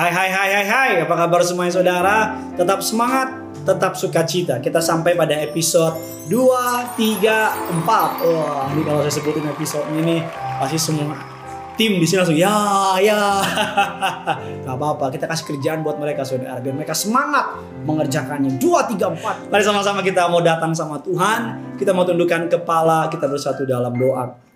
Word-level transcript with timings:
Hai 0.00 0.08
hai 0.08 0.32
hai 0.32 0.48
hai 0.56 0.64
hai, 0.64 0.90
apa 1.04 1.12
kabar 1.12 1.44
semuanya 1.44 1.76
saudara? 1.76 2.32
Tetap 2.56 2.80
semangat, 2.80 3.36
tetap 3.68 3.92
sukacita. 4.00 4.56
Kita 4.56 4.80
sampai 4.80 5.12
pada 5.12 5.36
episode 5.36 5.92
2, 6.24 6.40
3, 7.20 7.84
4. 7.84 8.24
Wah, 8.24 8.64
ini 8.72 8.80
kalau 8.80 9.04
saya 9.04 9.12
sebutin 9.12 9.44
episode 9.52 9.84
ini 9.92 10.24
pasti 10.56 10.80
semua 10.80 11.12
tim 11.76 12.00
di 12.00 12.08
sini 12.08 12.16
langsung 12.16 12.40
ya 12.40 12.96
ya. 12.96 13.44
Gak 14.64 14.72
apa-apa, 14.72 15.12
kita 15.12 15.28
kasih 15.28 15.52
kerjaan 15.52 15.84
buat 15.84 16.00
mereka 16.00 16.24
saudara 16.24 16.56
biar 16.64 16.80
mereka 16.80 16.96
semangat 16.96 17.60
mengerjakannya. 17.84 18.56
2, 18.56 18.96
3, 18.96 19.04
4. 19.20 19.52
Mari 19.52 19.62
sama-sama 19.68 20.00
kita 20.00 20.32
mau 20.32 20.40
datang 20.40 20.72
sama 20.72 20.96
Tuhan, 21.04 21.76
kita 21.76 21.92
mau 21.92 22.08
tundukkan 22.08 22.48
kepala, 22.48 23.12
kita 23.12 23.28
bersatu 23.28 23.68
dalam 23.68 23.92
doa. 23.92 24.48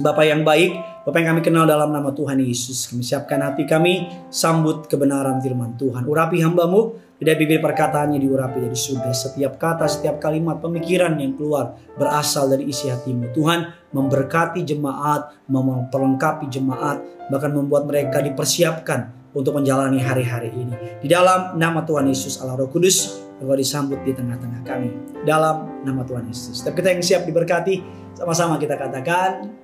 Bapak 0.00 0.24
yang 0.24 0.40
baik, 0.40 0.72
Bapak 1.04 1.20
yang 1.20 1.36
kami 1.36 1.42
kenal 1.44 1.68
dalam 1.68 1.92
nama 1.92 2.16
Tuhan 2.16 2.40
Yesus. 2.40 2.88
Kami 2.88 3.04
siapkan 3.04 3.44
hati 3.44 3.68
kami, 3.68 4.08
sambut 4.32 4.88
kebenaran 4.88 5.36
firman 5.44 5.76
Tuhan. 5.76 6.08
Urapi 6.08 6.40
hambamu, 6.40 6.96
tidak 7.20 7.36
bibir 7.36 7.60
perkataannya 7.60 8.16
diurapi 8.16 8.64
dari 8.64 8.72
surga. 8.72 9.12
Setiap 9.12 9.60
kata, 9.60 9.84
setiap 9.84 10.16
kalimat, 10.16 10.64
pemikiran 10.64 11.12
yang 11.20 11.36
keluar 11.36 11.76
berasal 12.00 12.48
dari 12.48 12.72
isi 12.72 12.88
hatimu. 12.88 13.36
Tuhan 13.36 13.92
memberkati 13.92 14.64
jemaat, 14.64 15.44
memperlengkapi 15.52 16.48
jemaat, 16.48 17.28
bahkan 17.28 17.52
membuat 17.52 17.84
mereka 17.84 18.24
dipersiapkan 18.24 19.12
untuk 19.36 19.60
menjalani 19.60 20.00
hari-hari 20.00 20.56
ini. 20.56 21.04
Di 21.04 21.08
dalam 21.12 21.60
nama 21.60 21.84
Tuhan 21.84 22.08
Yesus 22.08 22.40
Allah 22.40 22.56
Roh 22.56 22.72
Kudus, 22.72 23.28
Engkau 23.44 23.60
disambut 23.60 24.00
di 24.08 24.16
tengah-tengah 24.16 24.64
kami. 24.64 24.88
Dalam 25.28 25.84
nama 25.84 26.00
Tuhan 26.00 26.32
Yesus. 26.32 26.64
Setiap 26.64 26.80
kita 26.80 26.96
yang 26.96 27.04
siap 27.04 27.22
diberkati, 27.28 27.82
sama-sama 28.16 28.56
kita 28.56 28.78
katakan, 28.78 29.61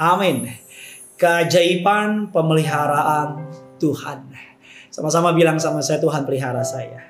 Amin. 0.00 0.50
Keajaiban 1.14 2.34
pemeliharaan 2.34 3.46
Tuhan. 3.78 4.26
Sama-sama 4.90 5.30
bilang 5.34 5.58
sama 5.62 5.78
saya 5.82 6.02
Tuhan 6.02 6.26
pelihara 6.26 6.66
saya. 6.66 7.02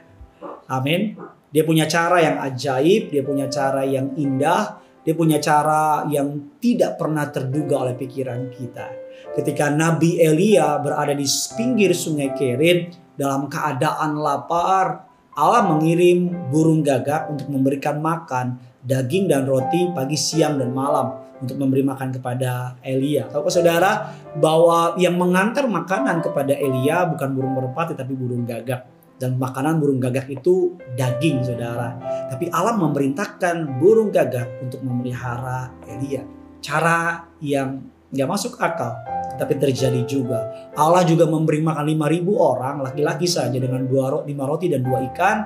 Amin. 0.69 1.17
Dia 1.49 1.65
punya 1.65 1.89
cara 1.89 2.21
yang 2.21 2.37
ajaib, 2.45 3.09
dia 3.09 3.23
punya 3.25 3.47
cara 3.49 3.87
yang 3.87 4.13
indah, 4.19 4.81
dia 5.01 5.15
punya 5.17 5.41
cara 5.41 6.05
yang 6.11 6.57
tidak 6.61 7.01
pernah 7.01 7.29
terduga 7.31 7.89
oleh 7.89 7.95
pikiran 7.97 8.53
kita. 8.53 8.89
Ketika 9.33 9.73
Nabi 9.73 10.21
Elia 10.21 10.77
berada 10.83 11.17
di 11.17 11.25
pinggir 11.57 11.97
sungai 11.97 12.37
Kerit 12.37 12.97
dalam 13.17 13.49
keadaan 13.49 14.19
lapar, 14.19 15.09
Allah 15.35 15.63
mengirim 15.67 16.51
burung 16.53 16.85
gagak 16.85 17.33
untuk 17.33 17.49
memberikan 17.49 17.99
makan 17.99 18.61
daging 18.85 19.33
dan 19.33 19.49
roti 19.49 19.89
pagi, 19.97 20.15
siang, 20.15 20.61
dan 20.61 20.71
malam 20.71 21.24
untuk 21.43 21.57
memberi 21.59 21.83
makan 21.83 22.15
kepada 22.15 22.79
Elia. 22.85 23.27
Tahu 23.27 23.51
saudara 23.51 24.15
bahwa 24.39 24.95
yang 25.01 25.19
mengantar 25.19 25.67
makanan 25.67 26.23
kepada 26.23 26.55
Elia 26.55 27.09
bukan 27.11 27.29
burung 27.35 27.55
merpati 27.59 27.99
tapi 27.99 28.15
burung 28.15 28.47
gagak. 28.47 28.93
Dan 29.15 29.39
makanan 29.39 29.79
burung 29.79 30.03
gagak 30.03 30.27
itu 30.27 30.75
daging 30.99 31.47
saudara. 31.47 31.95
Tapi 32.31 32.51
Allah 32.51 32.75
memerintahkan 32.75 33.79
burung 33.79 34.11
gagak 34.11 34.63
untuk 34.63 34.83
memelihara 34.83 35.71
Elia. 35.87 36.27
Cara 36.59 37.31
yang 37.39 37.79
nggak 38.15 38.31
masuk 38.31 38.59
akal 38.63 38.95
tapi 39.35 39.59
terjadi 39.59 40.07
juga. 40.07 40.71
Allah 40.79 41.03
juga 41.03 41.27
memberi 41.27 41.59
makan 41.59 41.83
5000 41.83 42.31
orang 42.39 42.77
laki-laki 42.87 43.27
saja 43.27 43.59
dengan 43.59 43.83
dua 43.83 44.23
lima 44.23 44.47
roti 44.47 44.71
dan 44.71 44.87
dua 44.87 45.03
ikan 45.11 45.37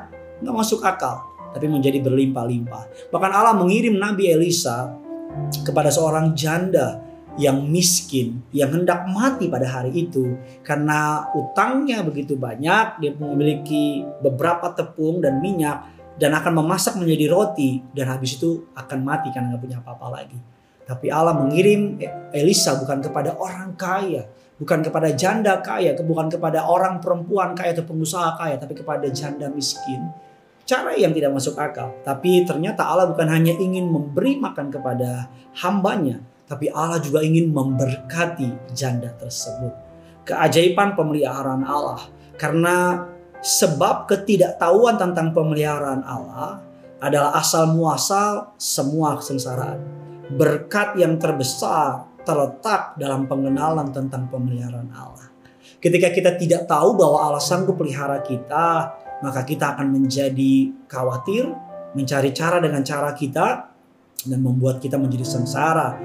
nggak 0.44 0.54
masuk 0.54 0.84
akal 0.84 1.24
tapi 1.56 1.64
menjadi 1.66 2.04
berlimpah-limpah. 2.04 3.08
Bahkan 3.08 3.30
Allah 3.32 3.56
mengirim 3.56 3.96
Nabi 3.96 4.28
Elisa 4.28 4.92
kepada 5.64 5.88
seorang 5.92 6.32
janda 6.32 7.02
yang 7.38 7.70
miskin 7.70 8.42
yang 8.50 8.74
hendak 8.74 9.06
mati 9.06 9.46
pada 9.46 9.64
hari 9.70 9.94
itu 9.94 10.34
karena 10.66 11.30
utangnya 11.38 12.02
begitu 12.02 12.34
banyak 12.34 12.98
dia 12.98 13.14
memiliki 13.14 14.02
beberapa 14.18 14.74
tepung 14.74 15.22
dan 15.22 15.38
minyak 15.38 15.86
dan 16.18 16.34
akan 16.34 16.66
memasak 16.66 16.98
menjadi 16.98 17.30
roti 17.30 17.78
dan 17.94 18.10
habis 18.10 18.34
itu 18.34 18.66
akan 18.74 19.06
mati 19.06 19.30
karena 19.30 19.54
nggak 19.54 19.62
punya 19.62 19.78
apa-apa 19.78 20.06
lagi. 20.18 20.38
Tapi 20.82 21.14
Allah 21.14 21.36
mengirim 21.36 22.00
Elisa 22.34 22.74
bukan 22.74 22.98
kepada 22.98 23.38
orang 23.38 23.78
kaya 23.78 24.26
bukan 24.58 24.82
kepada 24.82 25.14
janda 25.14 25.62
kaya 25.62 25.94
bukan 26.02 26.26
kepada 26.26 26.66
orang 26.66 26.98
perempuan 26.98 27.54
kaya 27.54 27.70
atau 27.78 27.86
pengusaha 27.86 28.34
kaya 28.34 28.58
tapi 28.58 28.74
kepada 28.74 29.06
janda 29.14 29.46
miskin 29.46 30.10
cara 30.68 30.92
yang 30.92 31.16
tidak 31.16 31.32
masuk 31.32 31.56
akal. 31.56 31.96
Tapi 32.04 32.44
ternyata 32.44 32.84
Allah 32.84 33.08
bukan 33.08 33.24
hanya 33.32 33.56
ingin 33.56 33.88
memberi 33.88 34.36
makan 34.36 34.68
kepada 34.68 35.32
hambanya, 35.64 36.20
tapi 36.44 36.68
Allah 36.68 37.00
juga 37.00 37.24
ingin 37.24 37.48
memberkati 37.48 38.76
janda 38.76 39.08
tersebut. 39.16 39.72
Keajaiban 40.28 40.92
pemeliharaan 40.92 41.64
Allah. 41.64 42.04
Karena 42.36 43.08
sebab 43.40 44.04
ketidaktahuan 44.12 45.00
tentang 45.00 45.32
pemeliharaan 45.32 46.04
Allah 46.04 46.60
adalah 47.00 47.32
asal 47.40 47.72
muasal 47.72 48.52
semua 48.60 49.16
kesengsaraan. 49.16 49.80
Berkat 50.28 51.00
yang 51.00 51.16
terbesar 51.16 52.04
terletak 52.28 53.00
dalam 53.00 53.24
pengenalan 53.24 53.88
tentang 53.88 54.28
pemeliharaan 54.28 54.92
Allah. 54.92 55.32
Ketika 55.80 56.12
kita 56.12 56.36
tidak 56.36 56.68
tahu 56.68 57.00
bahwa 57.00 57.24
Allah 57.24 57.40
sanggup 57.40 57.80
pelihara 57.80 58.20
kita, 58.20 58.92
maka 59.22 59.42
kita 59.42 59.74
akan 59.74 59.90
menjadi 59.90 60.72
khawatir, 60.86 61.50
mencari 61.94 62.30
cara 62.30 62.62
dengan 62.62 62.82
cara 62.84 63.10
kita, 63.14 63.46
dan 64.26 64.38
membuat 64.42 64.82
kita 64.82 64.98
menjadi 64.98 65.26
sengsara. 65.26 65.98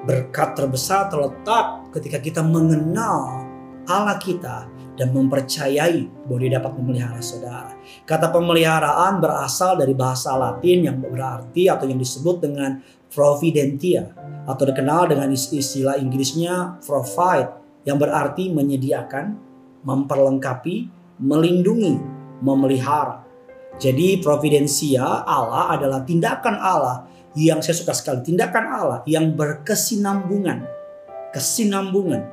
Berkat 0.00 0.56
terbesar 0.56 1.12
terletak 1.12 1.92
ketika 1.92 2.18
kita 2.18 2.40
mengenal 2.40 3.44
Allah 3.84 4.16
kita 4.16 4.64
dan 4.96 5.16
mempercayai 5.16 6.28
bahwa 6.28 6.38
dia 6.40 6.60
dapat 6.60 6.72
memelihara 6.76 7.20
saudara. 7.24 7.72
Kata 8.04 8.28
pemeliharaan 8.28 9.20
berasal 9.20 9.80
dari 9.80 9.96
bahasa 9.96 10.36
Latin 10.36 10.88
yang 10.88 10.96
berarti 11.00 11.68
atau 11.68 11.88
yang 11.88 12.00
disebut 12.00 12.40
dengan 12.44 12.80
providentia 13.08 14.12
atau 14.44 14.64
dikenal 14.68 15.10
dengan 15.10 15.28
istilah 15.32 15.96
Inggrisnya 15.96 16.80
provide 16.84 17.60
yang 17.88 17.96
berarti 17.96 18.52
menyediakan, 18.52 19.36
memperlengkapi, 19.84 20.88
melindungi, 21.20 21.96
memelihara. 22.42 23.24
Jadi 23.80 24.20
providensia 24.20 25.24
Allah 25.24 25.72
adalah 25.72 26.04
tindakan 26.04 26.56
Allah 26.58 27.06
yang 27.38 27.62
saya 27.62 27.78
suka 27.78 27.94
sekali. 27.94 28.26
Tindakan 28.26 28.64
Allah 28.66 28.98
yang 29.06 29.32
berkesinambungan. 29.32 30.66
Kesinambungan 31.30 32.26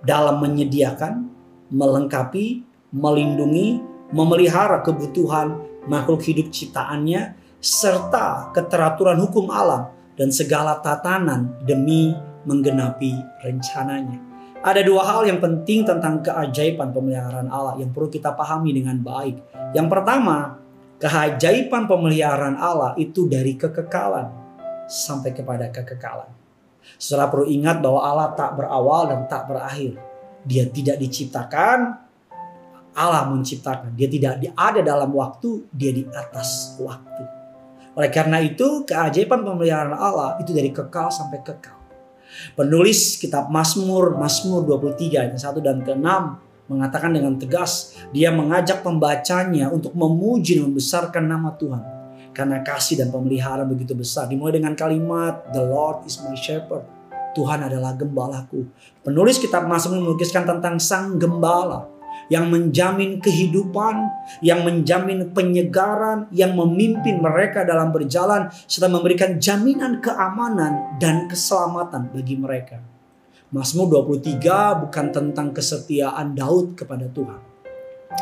dalam 0.00 0.40
menyediakan, 0.40 1.28
melengkapi, 1.68 2.64
melindungi, 2.90 3.84
memelihara 4.10 4.80
kebutuhan 4.80 5.60
makhluk 5.86 6.24
hidup 6.24 6.48
ciptaannya 6.48 7.36
serta 7.60 8.50
keteraturan 8.56 9.20
hukum 9.20 9.52
alam 9.52 9.92
dan 10.16 10.32
segala 10.32 10.80
tatanan 10.80 11.52
demi 11.68 12.16
menggenapi 12.48 13.12
rencananya. 13.44 14.29
Ada 14.60 14.84
dua 14.84 15.00
hal 15.08 15.24
yang 15.24 15.40
penting 15.40 15.88
tentang 15.88 16.20
keajaiban 16.20 16.92
pemeliharaan 16.92 17.48
Allah 17.48 17.80
yang 17.80 17.96
perlu 17.96 18.12
kita 18.12 18.36
pahami 18.36 18.76
dengan 18.76 19.00
baik. 19.00 19.40
Yang 19.72 19.88
pertama, 19.88 20.60
keajaiban 21.00 21.88
pemeliharaan 21.88 22.60
Allah 22.60 22.92
itu 23.00 23.24
dari 23.24 23.56
kekekalan 23.56 24.28
sampai 24.84 25.32
kepada 25.32 25.72
kekekalan. 25.72 26.28
Setelah 27.00 27.32
perlu 27.32 27.48
ingat 27.48 27.80
bahwa 27.80 28.04
Allah 28.04 28.28
tak 28.36 28.60
berawal 28.60 29.08
dan 29.08 29.24
tak 29.32 29.48
berakhir. 29.48 29.96
Dia 30.44 30.68
tidak 30.68 31.00
diciptakan, 31.00 31.96
Allah 32.92 33.32
menciptakan. 33.32 33.96
Dia 33.96 34.12
tidak 34.12 34.44
ada 34.52 34.84
dalam 34.84 35.08
waktu, 35.16 35.72
dia 35.72 35.88
di 35.88 36.04
atas 36.04 36.76
waktu. 36.76 37.24
Oleh 37.96 38.12
karena 38.12 38.36
itu, 38.44 38.84
keajaiban 38.84 39.40
pemeliharaan 39.40 39.96
Allah 39.96 40.36
itu 40.36 40.52
dari 40.52 40.68
kekal 40.68 41.08
sampai 41.08 41.40
kekal. 41.40 41.79
Penulis 42.54 43.20
kitab 43.20 43.48
Mazmur, 43.48 44.16
Mazmur 44.16 44.64
23 44.66 45.20
ayat 45.20 45.36
1 45.36 45.60
dan 45.62 45.78
ke-6 45.84 46.08
mengatakan 46.70 47.10
dengan 47.10 47.34
tegas, 47.34 47.98
dia 48.14 48.30
mengajak 48.30 48.86
pembacanya 48.86 49.66
untuk 49.74 49.90
memuji 49.92 50.62
dan 50.62 50.70
membesarkan 50.70 51.26
nama 51.26 51.50
Tuhan. 51.58 51.82
Karena 52.30 52.62
kasih 52.62 53.02
dan 53.02 53.10
pemeliharaan 53.10 53.66
begitu 53.66 53.98
besar. 53.98 54.30
Dimulai 54.30 54.62
dengan 54.62 54.78
kalimat, 54.78 55.50
The 55.50 55.66
Lord 55.66 56.06
is 56.06 56.22
my 56.22 56.38
shepherd. 56.38 56.86
Tuhan 57.34 57.66
adalah 57.66 57.94
gembalaku. 57.98 58.70
Penulis 59.02 59.38
kitab 59.42 59.66
Mazmur 59.66 60.02
melukiskan 60.02 60.46
tentang 60.46 60.78
sang 60.78 61.18
gembala 61.18 61.99
yang 62.30 62.46
menjamin 62.46 63.18
kehidupan, 63.18 64.06
yang 64.40 64.62
menjamin 64.62 65.34
penyegaran, 65.34 66.30
yang 66.30 66.54
memimpin 66.54 67.18
mereka 67.18 67.66
dalam 67.66 67.90
berjalan, 67.90 68.48
serta 68.70 68.86
memberikan 68.86 69.36
jaminan 69.36 69.98
keamanan 69.98 70.96
dan 71.02 71.26
keselamatan 71.26 72.14
bagi 72.14 72.38
mereka. 72.38 72.78
Mazmur 73.50 74.06
23 74.06 74.86
bukan 74.86 75.06
tentang 75.10 75.50
kesetiaan 75.50 76.38
Daud 76.38 76.78
kepada 76.78 77.10
Tuhan. 77.10 77.40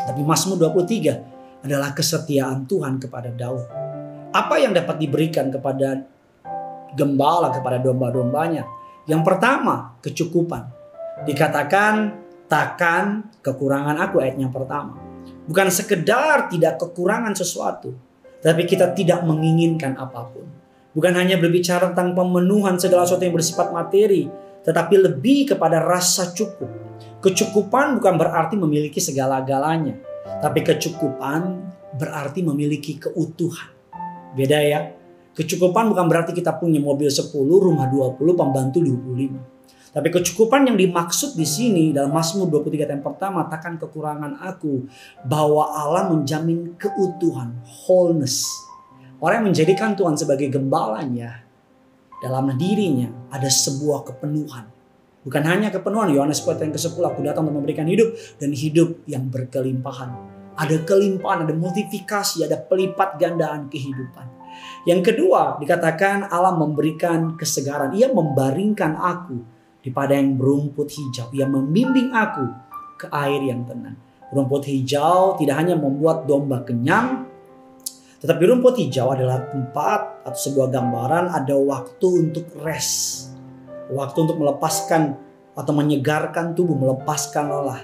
Tapi 0.09 0.21
Mazmur 0.25 0.57
23 0.57 1.61
adalah 1.61 1.93
kesetiaan 1.93 2.65
Tuhan 2.65 2.97
kepada 2.97 3.29
Daud. 3.29 3.69
Apa 4.33 4.57
yang 4.57 4.73
dapat 4.73 4.97
diberikan 4.97 5.53
kepada 5.53 6.01
gembala, 6.97 7.53
kepada 7.53 7.77
domba-dombanya? 7.77 8.65
Yang 9.05 9.21
pertama, 9.21 9.97
kecukupan. 10.01 10.65
Dikatakan 11.29 11.93
takkan 12.49 13.29
kekurangan 13.45 13.95
aku 14.01 14.19
ayat 14.19 14.41
yang 14.41 14.49
pertama. 14.51 14.97
Bukan 15.45 15.69
sekedar 15.69 16.49
tidak 16.49 16.81
kekurangan 16.81 17.37
sesuatu, 17.37 17.93
tapi 18.41 18.65
kita 18.65 18.91
tidak 18.97 19.21
menginginkan 19.23 19.95
apa 19.95 20.27
pun. 20.27 20.45
Bukan 20.89 21.13
hanya 21.13 21.37
berbicara 21.37 21.93
tentang 21.93 22.17
pemenuhan 22.17 22.81
segala 22.81 23.05
sesuatu 23.05 23.23
yang 23.23 23.37
bersifat 23.37 23.69
materi, 23.69 24.25
tetapi 24.65 24.97
lebih 24.97 25.53
kepada 25.53 25.79
rasa 25.79 26.33
cukup. 26.33 26.67
Kecukupan 27.21 28.01
bukan 28.01 28.17
berarti 28.17 28.57
memiliki 28.57 28.97
segala-galanya, 28.97 29.95
tapi 30.41 30.65
kecukupan 30.65 31.61
berarti 31.97 32.41
memiliki 32.41 32.97
keutuhan. 32.97 33.69
Beda 34.33 34.59
ya. 34.61 34.97
Kecukupan 35.33 35.93
bukan 35.93 36.05
berarti 36.09 36.35
kita 36.35 36.57
punya 36.57 36.81
mobil 36.81 37.07
10, 37.07 37.31
rumah 37.31 37.87
20, 37.87 38.35
pembantu 38.35 38.81
25. 38.83 39.58
Tapi 39.89 40.13
kecukupan 40.13 40.69
yang 40.69 40.77
dimaksud 40.77 41.33
di 41.33 41.45
sini 41.49 41.89
dalam 41.89 42.13
Mazmur 42.13 42.45
23 42.45 42.93
yang 42.93 43.01
pertama, 43.01 43.49
takkan 43.49 43.81
kekurangan 43.81 44.37
aku, 44.37 44.85
bahwa 45.25 45.65
Allah 45.65 46.13
menjamin 46.13 46.77
keutuhan, 46.77 47.57
wholeness. 47.65 48.45
Orang 49.17 49.41
yang 49.41 49.47
menjadikan 49.49 49.97
Tuhan 49.97 50.13
sebagai 50.13 50.45
gembalanya, 50.53 51.41
dalam 52.21 52.53
dirinya 52.53 53.09
ada 53.33 53.49
sebuah 53.49 54.05
kepenuhan. 54.05 54.69
Bukan 55.25 55.43
hanya 55.43 55.73
kepenuhan, 55.73 56.13
Yohanes 56.13 56.45
yang 56.45 56.71
ke-10, 56.71 57.03
aku 57.03 57.19
datang 57.25 57.49
untuk 57.49 57.59
memberikan 57.59 57.89
hidup 57.89 58.13
dan 58.37 58.53
hidup 58.53 59.03
yang 59.09 59.27
berkelimpahan. 59.27 60.15
Ada 60.55 60.85
kelimpahan, 60.85 61.49
ada 61.49 61.55
multiplikasi, 61.55 62.45
ada 62.45 62.61
pelipat 62.61 63.17
gandaan 63.17 63.67
kehidupan. 63.67 64.27
Yang 64.87 65.11
kedua, 65.11 65.59
dikatakan 65.59 66.27
Allah 66.29 66.55
memberikan 66.55 67.35
kesegaran. 67.35 67.95
Ia 67.95 68.11
membaringkan 68.11 68.95
aku 68.95 69.58
di 69.89 69.97
padang 69.97 70.37
berumput 70.37 70.85
hijau. 70.93 71.33
Ia 71.33 71.49
membimbing 71.49 72.13
aku 72.13 72.45
ke 73.01 73.09
air 73.09 73.41
yang 73.41 73.65
tenang. 73.65 73.97
Rumput 74.29 74.69
hijau 74.69 75.33
tidak 75.41 75.57
hanya 75.57 75.73
membuat 75.73 76.29
domba 76.29 76.61
kenyang, 76.61 77.25
tetapi 78.21 78.45
rumput 78.45 78.77
hijau 78.77 79.09
adalah 79.09 79.49
tempat 79.49 80.21
atau 80.29 80.37
sebuah 80.37 80.69
gambaran 80.69 81.33
ada 81.33 81.57
waktu 81.57 82.29
untuk 82.29 82.45
rest. 82.61 83.33
Waktu 83.89 84.29
untuk 84.29 84.37
melepaskan 84.37 85.17
atau 85.57 85.73
menyegarkan 85.73 86.53
tubuh, 86.53 86.77
melepaskan 86.77 87.49
lelah. 87.49 87.81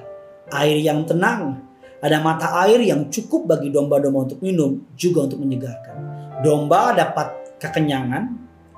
Air 0.54 0.78
yang 0.86 1.02
tenang, 1.10 1.66
ada 1.98 2.22
mata 2.22 2.62
air 2.62 2.78
yang 2.86 3.10
cukup 3.10 3.50
bagi 3.50 3.74
domba-domba 3.74 4.30
untuk 4.30 4.40
minum, 4.46 4.86
juga 4.94 5.26
untuk 5.26 5.42
menyegarkan. 5.42 5.98
Domba 6.46 6.94
dapat 6.94 7.58
kekenyangan, 7.58 8.24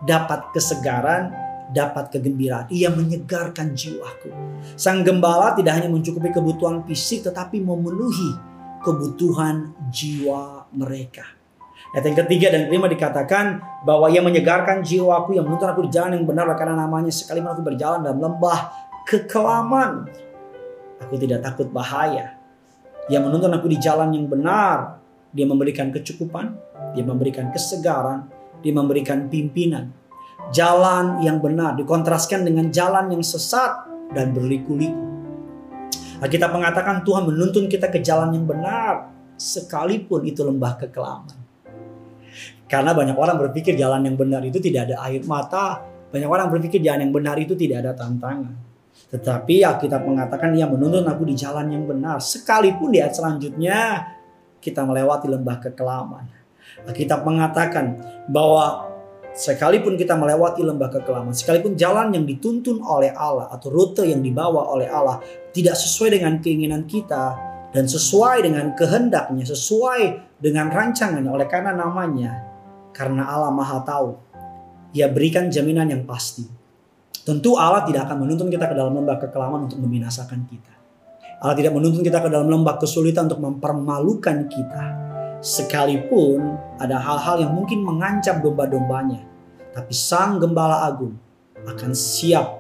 dapat 0.08 0.56
kesegaran, 0.56 1.47
dapat 1.72 2.12
kegembiraan. 2.14 2.72
Ia 2.72 2.92
menyegarkan 2.92 3.76
jiwaku. 3.76 4.32
Sang 4.80 5.04
gembala 5.04 5.56
tidak 5.56 5.80
hanya 5.80 5.90
mencukupi 5.92 6.32
kebutuhan 6.32 6.84
fisik 6.88 7.28
tetapi 7.28 7.60
memenuhi 7.60 8.32
kebutuhan 8.84 9.76
jiwa 9.92 10.70
mereka. 10.72 11.28
Ayat 11.96 12.04
yang 12.04 12.18
ketiga 12.28 12.48
dan 12.52 12.68
kelima 12.68 12.92
dikatakan 12.92 13.64
bahwa 13.88 14.12
ia 14.12 14.20
menyegarkan 14.20 14.84
jiwaku 14.84 15.40
yang 15.40 15.48
menuntun 15.48 15.72
aku 15.72 15.88
di 15.88 15.92
jalan 15.96 16.20
yang 16.20 16.28
benar 16.28 16.48
karena 16.60 16.76
namanya 16.84 17.12
sekalipun 17.12 17.56
aku 17.56 17.64
berjalan 17.64 18.04
dalam 18.04 18.20
lembah 18.20 18.60
kekelaman. 19.08 20.04
Aku 21.08 21.16
tidak 21.16 21.48
takut 21.48 21.72
bahaya. 21.72 22.36
Ia 23.08 23.24
menuntun 23.24 23.56
aku 23.56 23.72
di 23.72 23.80
jalan 23.80 24.12
yang 24.12 24.28
benar. 24.28 25.00
Dia 25.32 25.48
memberikan 25.48 25.92
kecukupan, 25.92 26.56
dia 26.92 27.04
memberikan 27.08 27.52
kesegaran, 27.56 28.28
dia 28.60 28.74
memberikan 28.76 29.32
pimpinan. 29.32 29.92
Jalan 30.56 31.20
yang 31.24 31.44
benar 31.44 31.76
dikontraskan 31.76 32.48
dengan 32.48 32.72
jalan 32.72 33.12
yang 33.12 33.24
sesat 33.24 33.88
dan 34.16 34.32
berliku-liku. 34.32 35.04
Kita 36.18 36.50
mengatakan 36.50 37.06
Tuhan 37.06 37.30
menuntun 37.30 37.70
kita 37.70 37.94
ke 37.94 38.02
jalan 38.02 38.34
yang 38.34 38.48
benar 38.48 39.12
sekalipun 39.38 40.26
itu 40.26 40.42
lembah 40.42 40.80
kekelaman. 40.82 41.38
Karena 42.68 42.92
banyak 42.92 43.16
orang 43.16 43.38
berpikir 43.38 43.78
jalan 43.78 44.04
yang 44.04 44.18
benar 44.18 44.42
itu 44.44 44.58
tidak 44.60 44.92
ada 44.92 45.04
air 45.08 45.24
mata, 45.24 45.84
banyak 46.10 46.28
orang 46.28 46.48
berpikir 46.50 46.82
jalan 46.84 47.08
yang 47.08 47.14
benar 47.14 47.36
itu 47.38 47.54
tidak 47.54 47.86
ada 47.86 47.92
tantangan. 47.94 48.56
Tetapi 49.08 49.64
Alkitab 49.64 50.04
mengatakan 50.04 50.52
ia 50.58 50.68
menuntun 50.68 51.06
aku 51.08 51.24
di 51.24 51.36
jalan 51.38 51.70
yang 51.72 51.88
benar. 51.88 52.20
Sekalipun 52.20 52.92
di 52.92 53.00
ayat 53.00 53.16
selanjutnya 53.16 54.04
kita 54.60 54.84
melewati 54.84 55.32
lembah 55.32 55.58
kekelaman. 55.64 56.26
Kita 56.92 57.24
mengatakan 57.24 58.04
bahwa 58.28 58.87
sekalipun 59.38 59.94
kita 59.94 60.18
melewati 60.18 60.66
lembah 60.66 60.90
kekelaman, 60.90 61.30
sekalipun 61.32 61.78
jalan 61.78 62.10
yang 62.10 62.26
dituntun 62.26 62.82
oleh 62.82 63.14
Allah 63.14 63.54
atau 63.54 63.70
rute 63.70 64.02
yang 64.02 64.26
dibawa 64.26 64.66
oleh 64.74 64.90
Allah 64.90 65.22
tidak 65.54 65.78
sesuai 65.78 66.18
dengan 66.18 66.42
keinginan 66.42 66.90
kita 66.90 67.38
dan 67.70 67.86
sesuai 67.86 68.42
dengan 68.42 68.74
kehendaknya, 68.74 69.46
sesuai 69.46 70.02
dengan 70.42 70.74
rancangannya 70.74 71.30
oleh 71.30 71.46
karena 71.46 71.78
namanya, 71.78 72.34
karena 72.98 73.30
Allah 73.30 73.54
Maha 73.54 73.86
Tahu, 73.86 74.10
Ia 74.98 75.06
berikan 75.14 75.54
jaminan 75.54 75.94
yang 75.94 76.02
pasti. 76.10 76.42
Tentu 77.22 77.54
Allah 77.60 77.86
tidak 77.86 78.10
akan 78.10 78.26
menuntun 78.26 78.50
kita 78.50 78.66
ke 78.66 78.74
dalam 78.74 78.98
lembah 78.98 79.22
kekelaman 79.22 79.70
untuk 79.70 79.78
membinasakan 79.78 80.48
kita. 80.50 80.74
Allah 81.38 81.54
tidak 81.54 81.78
menuntun 81.78 82.02
kita 82.02 82.26
ke 82.26 82.34
dalam 82.34 82.50
lembah 82.50 82.82
kesulitan 82.82 83.30
untuk 83.30 83.44
mempermalukan 83.44 84.50
kita 84.50 85.07
Sekalipun 85.38 86.58
ada 86.82 86.98
hal-hal 86.98 87.46
yang 87.46 87.54
mungkin 87.54 87.86
mengancam 87.86 88.42
domba-dombanya, 88.42 89.22
tapi 89.70 89.94
Sang 89.94 90.42
Gembala 90.42 90.90
Agung 90.90 91.14
akan 91.62 91.94
siap 91.94 92.58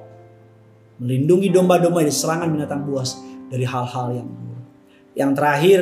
melindungi 1.02 1.50
domba-domba 1.50 2.06
dari 2.06 2.14
serangan 2.14 2.50
binatang 2.54 2.86
buas 2.86 3.18
dari 3.50 3.66
hal-hal 3.66 4.22
yang 4.22 4.30
buruk. 4.30 4.66
Yang 5.18 5.32
terakhir 5.34 5.80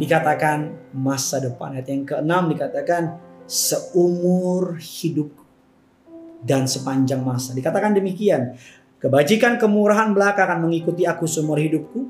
dikatakan 0.00 0.58
masa 0.96 1.36
depan. 1.44 1.76
Yang 1.84 2.16
keenam 2.16 2.48
dikatakan 2.48 3.20
seumur 3.44 4.80
hidup 4.80 5.36
dan 6.40 6.64
sepanjang 6.64 7.20
masa. 7.20 7.52
Dikatakan 7.52 7.92
demikian, 7.92 8.56
kebajikan 8.96 9.60
kemurahan 9.60 10.16
belaka 10.16 10.48
akan 10.48 10.64
mengikuti 10.64 11.04
aku 11.04 11.28
seumur 11.28 11.60
hidupku 11.60 12.08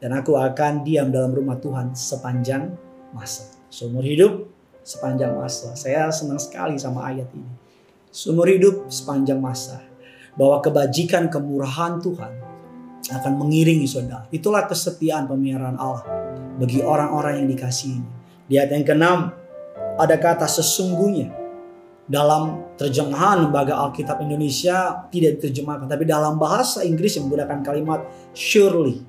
dan 0.00 0.16
aku 0.16 0.40
akan 0.40 0.88
diam 0.88 1.12
dalam 1.12 1.36
rumah 1.36 1.60
Tuhan 1.60 1.92
sepanjang 1.92 2.72
masa 3.12 3.57
seumur 3.68 4.04
hidup 4.04 4.48
sepanjang 4.84 5.36
masa. 5.36 5.76
Saya 5.76 6.08
senang 6.08 6.40
sekali 6.40 6.80
sama 6.80 7.08
ayat 7.08 7.28
ini. 7.36 7.52
Seumur 8.08 8.48
hidup 8.48 8.88
sepanjang 8.88 9.38
masa. 9.40 9.84
Bahwa 10.36 10.62
kebajikan 10.64 11.28
kemurahan 11.28 11.98
Tuhan 12.00 12.32
akan 13.08 13.32
mengiringi 13.40 13.88
saudara. 13.88 14.28
Itulah 14.28 14.68
kesetiaan 14.68 15.24
pemeliharaan 15.28 15.76
Allah 15.80 16.04
bagi 16.60 16.84
orang-orang 16.84 17.44
yang 17.44 17.48
dikasihi. 17.48 18.02
Di 18.48 18.56
ayat 18.56 18.70
yang 18.72 18.84
keenam 18.84 19.18
ada 19.98 20.16
kata 20.16 20.46
sesungguhnya 20.46 21.34
dalam 22.08 22.72
terjemahan 22.80 23.44
lembaga 23.44 23.76
Alkitab 23.84 24.24
Indonesia 24.24 25.04
tidak 25.12 25.42
diterjemahkan 25.42 25.84
tapi 25.84 26.08
dalam 26.08 26.40
bahasa 26.40 26.80
Inggris 26.80 27.20
yang 27.20 27.28
menggunakan 27.28 27.60
kalimat 27.60 28.00
surely 28.32 29.04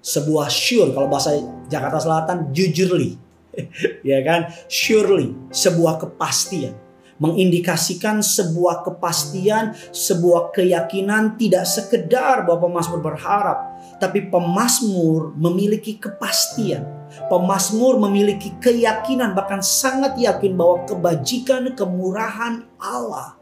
sebuah 0.00 0.48
sure 0.48 0.96
kalau 0.96 1.12
bahasa 1.12 1.36
Jakarta 1.68 2.00
Selatan 2.00 2.48
jujurly 2.56 3.20
ya 4.10 4.18
kan? 4.26 4.50
Surely 4.66 5.34
sebuah 5.50 6.02
kepastian 6.02 6.84
mengindikasikan 7.22 8.20
sebuah 8.20 8.82
kepastian, 8.82 9.74
sebuah 9.94 10.50
keyakinan 10.50 11.38
tidak 11.38 11.66
sekedar 11.66 12.42
bahwa 12.42 12.70
pemazmur 12.70 13.00
berharap, 13.02 13.78
tapi 14.02 14.26
pemazmur 14.26 15.34
memiliki 15.38 15.98
kepastian. 15.98 16.82
Pemazmur 17.30 18.02
memiliki 18.02 18.58
keyakinan 18.58 19.38
bahkan 19.38 19.62
sangat 19.62 20.18
yakin 20.18 20.58
bahwa 20.58 20.82
kebajikan 20.82 21.70
kemurahan 21.78 22.66
Allah 22.82 23.38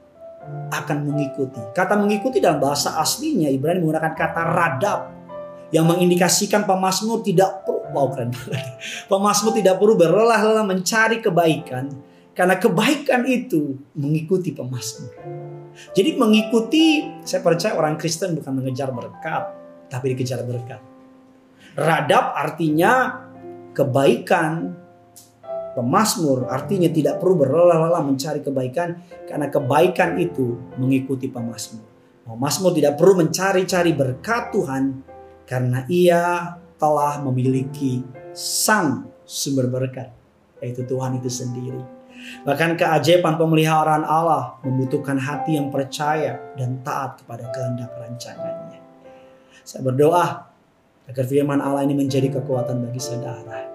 akan 0.74 1.08
mengikuti. 1.08 1.60
Kata 1.72 1.96
mengikuti 1.96 2.42
dalam 2.42 2.60
bahasa 2.60 3.00
aslinya 3.00 3.48
Ibrani 3.48 3.80
menggunakan 3.80 4.12
kata 4.12 4.42
radab 4.42 5.00
yang 5.72 5.88
mengindikasikan 5.88 6.68
pemazmur 6.68 7.24
tidak 7.24 7.64
perlu 7.64 7.82
wow 7.92 8.08
keren 8.08 8.32
Pemazmur 9.10 9.52
tidak 9.52 9.76
perlu 9.76 9.94
berlelah-lelah 9.96 10.64
mencari 10.64 11.20
kebaikan 11.20 11.92
karena 12.32 12.56
kebaikan 12.56 13.28
itu 13.28 13.76
mengikuti 13.92 14.56
pemazmur. 14.56 15.12
Jadi 15.92 16.16
mengikuti 16.16 17.04
saya 17.24 17.44
percaya 17.44 17.76
orang 17.76 18.00
Kristen 18.00 18.32
bukan 18.36 18.52
mengejar 18.56 18.88
berkat 18.88 19.52
tapi 19.92 20.16
dikejar 20.16 20.40
berkat. 20.44 20.80
Radab 21.76 22.36
artinya 22.36 23.20
kebaikan 23.76 24.80
Pemazmur 25.72 26.52
artinya 26.52 26.92
tidak 26.92 27.16
perlu 27.16 27.48
berlelah-lelah 27.48 28.04
mencari 28.04 28.44
kebaikan 28.44 29.00
karena 29.24 29.48
kebaikan 29.48 30.20
itu 30.20 30.60
mengikuti 30.76 31.32
pemazmur. 31.32 31.88
Pemazmur 32.28 32.76
tidak 32.76 33.00
perlu 33.00 33.24
mencari-cari 33.24 33.96
berkat 33.96 34.52
Tuhan 34.52 35.11
karena 35.52 35.84
ia 35.92 36.56
telah 36.80 37.20
memiliki 37.20 38.00
sang 38.32 39.04
sumber 39.28 39.68
berkat 39.68 40.08
yaitu 40.64 40.80
Tuhan 40.88 41.20
itu 41.20 41.28
sendiri. 41.28 41.84
Bahkan 42.48 42.80
keajaiban 42.80 43.36
pemeliharaan 43.36 44.08
Allah 44.08 44.56
membutuhkan 44.64 45.20
hati 45.20 45.60
yang 45.60 45.68
percaya 45.68 46.40
dan 46.56 46.80
taat 46.80 47.20
kepada 47.20 47.52
kehendak 47.52 47.92
rancangannya. 48.00 48.80
Saya 49.60 49.84
berdoa 49.84 50.48
Agar 51.02 51.26
firman 51.26 51.58
Allah 51.58 51.82
ini 51.82 51.98
menjadi 51.98 52.30
kekuatan 52.30 52.88
bagi 52.88 53.02
saudara. 53.02 53.66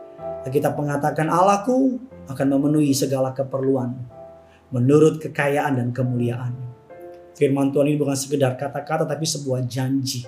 Kita 0.48 0.72
mengatakan 0.72 1.27
Allahku 1.27 2.00
akan 2.31 2.48
memenuhi 2.55 2.96
segala 2.96 3.36
keperluan 3.36 4.00
menurut 4.72 5.19
kekayaan 5.19 5.75
dan 5.75 5.91
kemuliaan. 5.91 6.55
Firman 7.36 7.75
Tuhan 7.75 7.91
ini 7.91 8.00
bukan 8.00 8.15
sekedar 8.15 8.55
kata-kata 8.55 9.03
tapi 9.03 9.27
sebuah 9.27 9.67
janji 9.67 10.24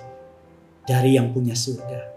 dari 0.90 1.14
yang 1.14 1.30
punya 1.30 1.54
surga. 1.54 2.10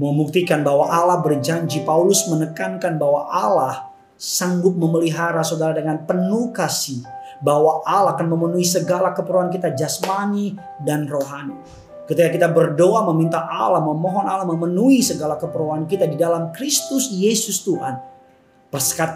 Membuktikan 0.00 0.64
bahwa 0.64 0.88
Allah 0.88 1.20
berjanji, 1.20 1.84
Paulus 1.84 2.24
menekankan 2.32 2.96
bahwa 2.96 3.28
Allah 3.28 3.92
sanggup 4.16 4.72
memelihara 4.72 5.44
saudara 5.44 5.76
dengan 5.76 6.00
penuh 6.08 6.48
kasih. 6.56 7.04
Bahwa 7.44 7.84
Allah 7.84 8.16
akan 8.16 8.32
memenuhi 8.32 8.64
segala 8.64 9.12
keperluan 9.12 9.52
kita 9.52 9.76
jasmani 9.76 10.56
dan 10.80 11.04
rohani. 11.04 11.52
Ketika 12.08 12.32
kita 12.32 12.48
berdoa 12.48 13.04
meminta 13.12 13.44
Allah, 13.44 13.84
memohon 13.84 14.24
Allah 14.24 14.48
memenuhi 14.48 15.04
segala 15.04 15.36
keperluan 15.36 15.84
kita 15.84 16.08
di 16.08 16.16
dalam 16.16 16.48
Kristus 16.56 17.12
Yesus 17.12 17.60
Tuhan. 17.60 18.00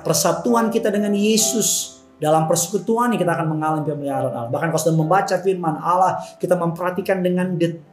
Persatuan 0.04 0.68
kita 0.68 0.92
dengan 0.92 1.16
Yesus 1.16 2.00
dalam 2.20 2.44
persekutuan 2.44 3.16
ini 3.16 3.16
kita 3.16 3.32
akan 3.32 3.56
mengalami 3.56 3.88
pemeliharaan 3.88 4.32
Allah. 4.36 4.50
Bahkan 4.52 4.68
kalau 4.68 4.82
sudah 4.84 4.98
membaca 5.00 5.34
firman 5.40 5.80
Allah, 5.80 6.20
kita 6.36 6.52
memperhatikan 6.52 7.24
dengan 7.24 7.56
detail 7.56 7.89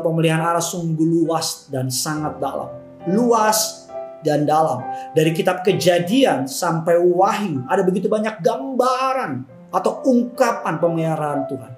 pemeliharaan 0.00 0.56
Allah 0.56 0.64
sungguh 0.64 1.04
luas 1.04 1.68
dan 1.68 1.92
sangat 1.92 2.40
dalam. 2.40 2.72
Luas 3.08 3.88
dan 4.24 4.48
dalam. 4.48 4.82
Dari 5.12 5.30
kitab 5.36 5.62
kejadian 5.62 6.48
sampai 6.48 6.98
wahyu 6.98 7.62
ada 7.68 7.84
begitu 7.84 8.10
banyak 8.10 8.40
gambaran 8.42 9.46
atau 9.70 10.00
ungkapan 10.08 10.80
pemeliharaan 10.80 11.44
Tuhan 11.50 11.75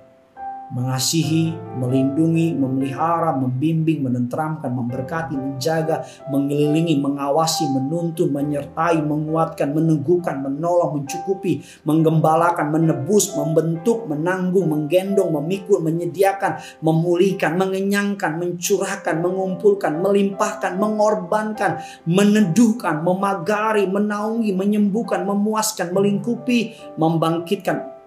mengasihi, 0.69 1.57
melindungi, 1.81 2.53
memelihara, 2.53 3.33
membimbing, 3.33 4.05
menenteramkan, 4.05 4.69
memberkati, 4.69 5.33
menjaga, 5.33 6.05
mengelilingi, 6.29 7.01
mengawasi, 7.01 7.73
menuntun, 7.73 8.29
menyertai, 8.33 9.01
menguatkan, 9.01 9.73
meneguhkan, 9.73 10.45
menolong, 10.45 11.01
mencukupi, 11.01 11.65
menggembalakan, 11.89 12.69
menebus, 12.69 13.33
membentuk, 13.33 14.05
menanggung, 14.05 14.69
menggendong, 14.69 15.33
memikul, 15.33 15.81
menyediakan, 15.81 16.61
memulihkan, 16.85 17.57
mengenyangkan, 17.57 18.37
mencurahkan, 18.37 19.25
mengumpulkan, 19.25 20.05
melimpahkan, 20.05 20.77
mengorbankan, 20.77 21.81
meneduhkan, 22.05 23.01
memagari, 23.01 23.89
menaungi, 23.89 24.53
menyembuhkan, 24.53 25.25
memuaskan, 25.25 25.97
melingkupi, 25.97 26.77
membangkitkan, 27.01 27.98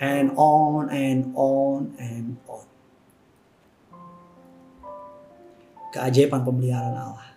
and 0.00 0.32
on 0.34 0.88
and 0.88 1.28
on 1.36 1.92
and 2.00 2.40
on. 2.48 2.64
Keajaiban 5.92 6.40
pemeliharaan 6.40 6.96
Allah. 6.96 7.28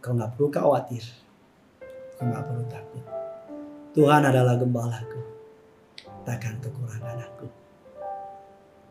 Kau 0.00 0.16
nggak 0.16 0.32
perlu 0.34 0.48
khawatir. 0.48 1.04
Kau 2.16 2.24
nggak 2.24 2.44
perlu 2.48 2.64
takut. 2.72 3.04
Tuhan 3.92 4.22
adalah 4.24 4.56
gembalaku. 4.56 5.20
Takkan 6.24 6.56
kekurangan 6.64 7.20
aku. 7.20 7.46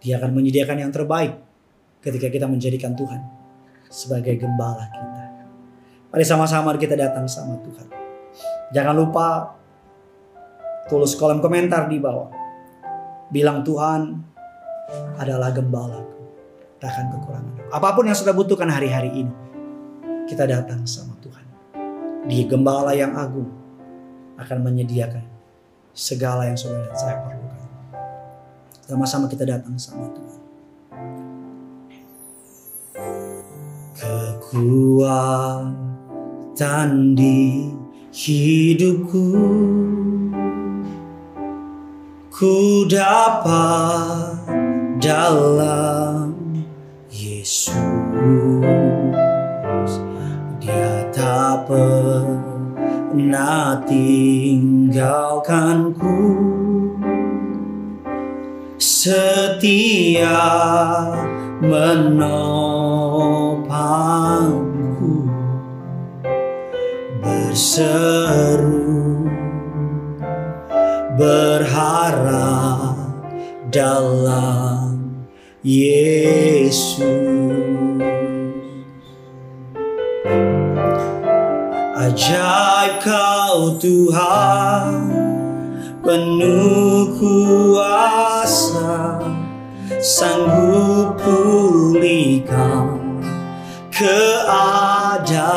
Dia 0.06 0.22
akan 0.22 0.38
menyediakan 0.38 0.86
yang 0.86 0.92
terbaik 0.94 1.34
ketika 2.06 2.30
kita 2.30 2.46
menjadikan 2.46 2.94
Tuhan 2.94 3.22
sebagai 3.90 4.38
gembala 4.38 4.86
kita. 4.94 5.24
Mari 6.14 6.26
sama-sama 6.28 6.78
kita 6.78 6.94
datang 6.94 7.26
sama 7.26 7.58
Tuhan. 7.66 7.88
Jangan 8.76 8.94
lupa 8.94 9.56
Tulis 10.86 11.18
kolom 11.18 11.42
komentar 11.42 11.90
di 11.90 11.98
bawah. 11.98 12.30
Bilang 13.34 13.66
Tuhan 13.66 14.22
adalah 15.18 15.50
gembalaku. 15.50 16.14
Takkan 16.78 17.10
kekurangan. 17.10 17.74
Apa 17.74 17.98
pun 17.98 18.06
yang 18.06 18.14
sudah 18.14 18.38
butuhkan 18.38 18.70
hari-hari 18.70 19.26
ini. 19.26 19.34
Kita 20.30 20.46
datang 20.46 20.86
sama 20.86 21.18
Tuhan. 21.26 21.46
Di 22.30 22.46
gembala 22.46 22.94
yang 22.94 23.18
agung 23.18 23.50
akan 24.38 24.62
menyediakan 24.62 25.26
segala 25.90 26.46
yang 26.46 26.58
sudah 26.60 26.86
saya 26.94 27.18
perlukan. 27.26 27.66
Sama-sama 28.86 29.26
kita 29.26 29.42
datang 29.42 29.74
sama 29.82 30.06
Tuhan. 30.14 30.38
Kekuatan 33.98 35.74
di 37.18 37.74
hidupku 38.14 39.26
ku 42.36 42.84
dapat 42.84 44.44
dalam 45.00 46.36
Yesus. 47.08 47.72
Dia 50.60 51.08
tak 51.16 51.72
pernah 51.72 53.80
tinggalkanku. 53.88 56.44
Setia 58.76 60.36
menopangku 61.64 62.52
berseru 67.24 68.85
berharap 71.16 73.00
dalam 73.72 75.00
Yesus. 75.64 77.00
Ajaib 81.96 83.02
kau 83.02 83.82
Tuhan, 83.82 85.10
penuh 86.06 87.18
kuasa, 87.18 89.18
sanggup 89.98 91.18
pulihkan 91.18 93.02
keadaanku 93.96 95.56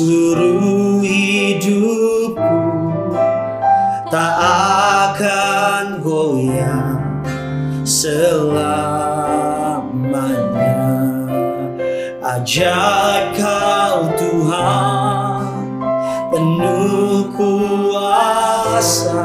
seluruh 0.00 1.04
hidupku 1.04 2.40
tak 4.08 4.32
akan 5.12 6.00
goyang 6.00 6.96
selamanya. 7.84 8.80
Ajaib 12.24 13.36
kau 13.36 14.08
Tuhan 14.16 15.68
penuh 16.32 17.28
kuasa 17.36 19.20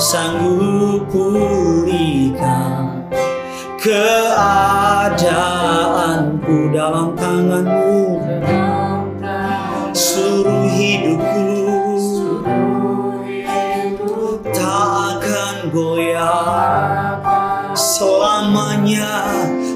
sanggup 0.00 1.04
pulihkan 1.12 3.04
keadaanku 3.76 5.28
dalam 6.72 7.12
tanganmu 7.20 8.17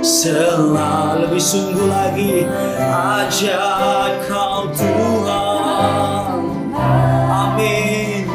selalu 0.02 1.22
lebih 1.24 1.38
sungguh 1.38 1.86
lagi 1.86 2.42
ajaib 2.82 4.26
kau 4.26 4.66
Tuhan. 4.74 6.42
Amin. 7.30 8.26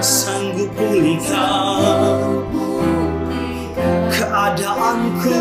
Sanggup 0.00 0.68
pulihkan 0.76 2.44
keadaanku 4.12 5.36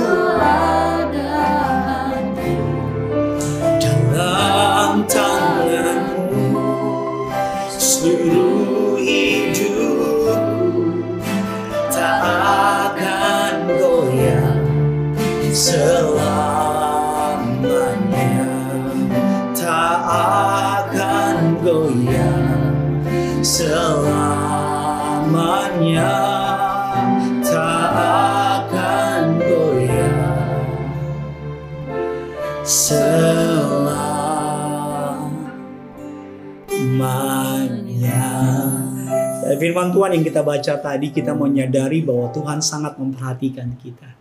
firman 39.70 39.94
Tuhan 39.94 40.18
yang 40.18 40.26
kita 40.26 40.42
baca 40.42 40.74
tadi, 40.82 41.14
kita 41.14 41.38
menyadari 41.38 42.02
bahwa 42.02 42.34
Tuhan 42.34 42.58
sangat 42.58 42.98
memperhatikan 42.98 43.70
kita. 43.78 44.18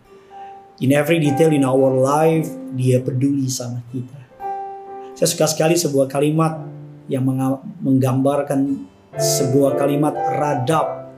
In 0.85 0.93
every 0.93 1.17
detail 1.17 1.49
in 1.49 1.65
our 1.65 1.89
life, 1.89 2.45
dia 2.77 3.01
peduli 3.01 3.49
sama 3.49 3.81
kita. 3.89 4.45
Saya 5.17 5.25
suka 5.25 5.49
sekali 5.49 5.73
sebuah 5.73 6.05
kalimat 6.05 6.61
yang 7.09 7.25
menggambarkan 7.81 8.85
sebuah 9.17 9.73
kalimat 9.73 10.13
radab. 10.37 11.09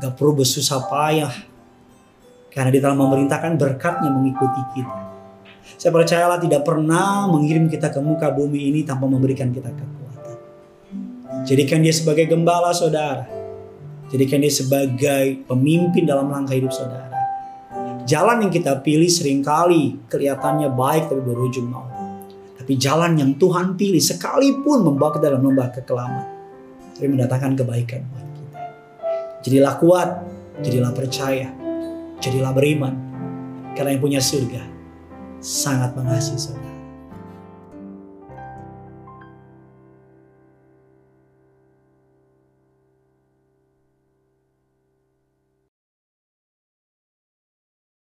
Gak 0.00 0.16
perlu 0.16 0.40
bersusah 0.40 0.88
payah. 0.88 1.36
Karena 2.48 2.72
di 2.72 2.80
dalam 2.80 2.96
memerintahkan 3.04 3.60
berkatnya 3.60 4.08
mengikuti 4.08 4.80
kita. 4.80 5.12
Saya 5.76 5.92
percayalah 5.92 6.40
tidak 6.40 6.64
pernah 6.64 7.28
mengirim 7.28 7.68
kita 7.68 7.92
ke 7.92 8.00
muka 8.00 8.32
bumi 8.32 8.72
ini 8.72 8.80
tanpa 8.80 9.04
memberikan 9.04 9.52
kita 9.52 9.68
kekuatan. 9.76 10.05
Jadikan 11.46 11.78
dia 11.78 11.94
sebagai 11.94 12.26
gembala 12.26 12.74
saudara. 12.74 13.22
Jadikan 14.10 14.42
dia 14.42 14.50
sebagai 14.50 15.46
pemimpin 15.46 16.02
dalam 16.02 16.26
langkah 16.26 16.58
hidup 16.58 16.74
saudara. 16.74 17.14
Jalan 18.02 18.46
yang 18.46 18.50
kita 18.50 18.82
pilih 18.82 19.06
sering 19.06 19.46
kali 19.46 19.94
kelihatannya 20.10 20.74
baik 20.74 21.06
tapi 21.06 21.22
berujung 21.22 21.70
maut. 21.70 21.90
Tapi 22.58 22.74
jalan 22.82 23.14
yang 23.14 23.38
Tuhan 23.38 23.78
pilih 23.78 24.02
sekalipun 24.02 24.82
membawa 24.82 25.14
ke 25.14 25.22
dalam 25.22 25.38
lembah 25.38 25.70
kekelaman. 25.70 26.26
Tapi 26.98 27.06
mendatangkan 27.14 27.54
kebaikan 27.62 28.02
buat 28.10 28.26
kita. 28.26 28.60
Jadilah 29.46 29.74
kuat, 29.78 30.10
jadilah 30.66 30.90
percaya, 30.90 31.54
jadilah 32.18 32.50
beriman. 32.50 32.94
Karena 33.78 33.94
yang 33.94 34.02
punya 34.02 34.18
surga 34.18 34.66
sangat 35.38 35.94
mengasihi 35.94 36.42
saudara. 36.42 36.65